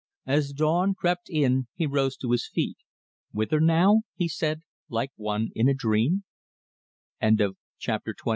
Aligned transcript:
As 0.25 0.51
dawn 0.51 0.95
crept 0.95 1.29
in 1.29 1.67
he 1.75 1.85
rose 1.85 2.17
to 2.17 2.31
his 2.31 2.47
feet. 2.47 2.77
"Whither 3.33 3.59
now?" 3.59 4.01
he 4.15 4.27
said, 4.27 4.63
like 4.89 5.11
one 5.15 5.51
in 5.53 5.67
a 5.67 5.75
dream. 5.75 6.23
CHAPTER 7.21 7.53
XXII. 8.17 8.29